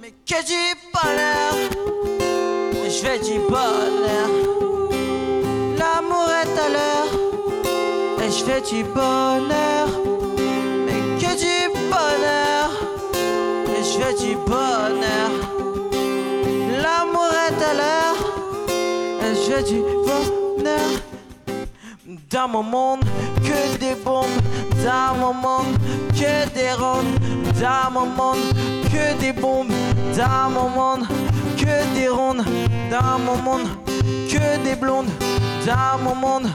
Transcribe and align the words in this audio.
Mais 0.00 0.12
que 0.26 0.44
du 0.44 0.74
bonheur, 0.92 1.54
je 2.84 2.90
fais 2.90 3.18
du 3.18 3.38
bonheur. 3.48 4.63
Je 8.36 8.44
fais 8.44 8.60
du 8.60 8.82
bonheur. 8.84 9.88
Mais 10.86 11.20
que 11.20 11.32
du 11.44 11.56
bonheur, 11.90 12.70
et 13.66 13.82
je 13.82 13.98
fais 14.00 14.14
du 14.14 14.34
bonheur. 14.36 15.30
L'amour 16.82 17.30
est 17.46 17.62
à 17.62 17.74
l'heure, 17.80 18.18
et 19.22 19.34
je 19.34 19.52
fais 19.52 19.62
du 19.62 19.80
bonheur. 19.80 20.90
Dans 22.30 22.48
mon 22.48 22.62
monde, 22.62 23.04
que 23.44 23.78
des 23.78 23.94
bombes. 23.94 24.26
Dans 24.84 25.14
mon 25.18 25.34
monde, 25.34 25.76
que 26.14 26.48
des 26.54 26.72
rondes. 26.72 27.18
Dans 27.60 27.90
mon 27.92 28.06
monde, 28.06 28.38
que 28.90 29.20
des 29.20 29.32
bombes. 29.32 29.72
Dans 30.16 30.50
mon 30.50 30.68
monde, 30.68 31.06
que 31.56 31.94
des 31.94 32.08
rondes. 32.08 32.44
Dans 32.90 33.18
mon 33.20 33.36
monde, 33.36 33.68
que 34.28 34.64
des 34.64 34.74
blondes. 34.74 35.10
Dans 35.64 35.98
mon 36.02 36.14
monde, 36.14 36.48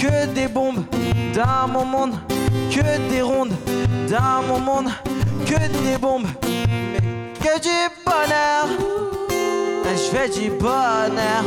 que 0.00 0.26
des 0.26 0.48
bombes. 0.48 0.84
Dans 1.34 1.68
mon 1.68 1.84
monde, 1.84 2.14
que 2.70 3.10
des 3.10 3.22
rondes. 3.22 3.52
Dans 4.08 4.42
mon 4.46 4.60
monde, 4.60 4.90
que 5.44 5.58
des 5.82 5.98
bombes. 5.98 6.26
Que 7.40 7.60
du 7.60 7.78
bonheur. 8.04 8.66
Je 9.84 10.16
fais 10.16 10.28
du 10.28 10.50
bonheur. 10.50 11.44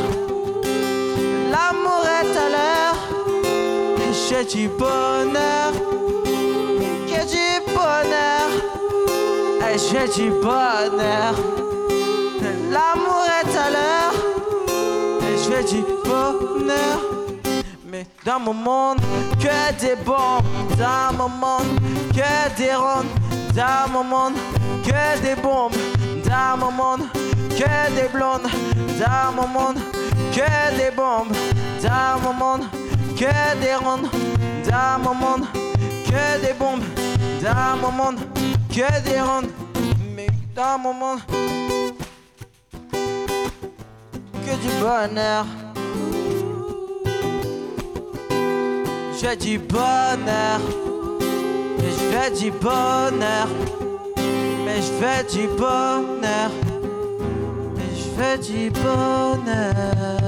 L'amour 1.50 2.04
est 2.20 2.36
à 2.36 2.48
l'heure. 2.54 2.98
Je 4.08 4.34
fais 4.34 4.44
du 4.44 4.68
bonheur. 4.68 5.72
Que 7.08 7.20
du 7.34 7.48
bonheur. 7.74 8.48
Je 9.72 9.78
fais 9.78 10.08
du 10.08 10.30
bonheur. 10.30 11.34
L'amour 12.70 13.24
est 13.40 13.56
à 13.56 13.70
l'heure. 13.70 14.14
Je 15.36 15.50
fais 15.50 15.64
du 15.64 15.82
bonheur. 16.04 17.12
Dans 18.24 18.40
mon 18.40 18.54
monde, 18.54 19.00
que 19.40 19.80
des 19.80 19.96
bombes. 19.96 20.44
Dans 20.78 21.16
mon 21.16 21.28
monde, 21.28 21.80
que 22.12 22.56
des 22.56 22.74
rondes. 22.74 23.06
Dans 23.54 23.90
mon 23.92 24.04
monde, 24.04 24.34
que 24.84 25.20
des 25.22 25.34
bombes. 25.40 25.72
Dans 26.24 26.56
mon 26.56 26.70
monde, 26.70 27.02
que 27.50 27.94
des 27.94 28.08
blondes. 28.08 28.48
Dans 28.98 29.32
mon 29.34 29.48
monde, 29.48 29.78
que 30.32 30.76
des 30.76 30.90
bombes. 30.94 31.32
Dans 31.82 32.20
mon 32.22 32.32
monde, 32.32 32.64
que 33.16 33.60
des 33.60 33.74
rondes. 33.74 34.08
Dans 34.70 34.98
mon 35.02 35.14
monde, 35.14 35.46
que 36.06 36.40
des 36.46 36.54
bombes. 36.54 36.84
Dans 37.42 37.76
mon 37.80 37.92
monde, 37.92 38.20
que 38.68 39.02
des 39.02 39.20
rondes. 39.20 39.50
Mais 40.14 40.28
dans 40.54 40.78
mon 40.78 40.94
monde, 40.94 41.20
que 44.44 44.54
du 44.62 44.68
bonheur. 44.80 45.46
Je 49.22 49.28
fais 49.28 49.36
du 49.36 49.56
bonheur. 49.56 50.60
Mais 51.78 51.90
je 51.90 52.04
fais 52.10 52.30
du 52.32 52.50
bonheur. 52.50 53.48
Mais 54.64 54.82
je 54.82 54.92
fais 54.98 55.22
du 55.32 55.46
bonheur. 55.46 56.50
Mais 57.76 57.90
je 57.94 58.20
fais 58.20 58.38
du 58.38 58.70
bonheur. 58.70 60.21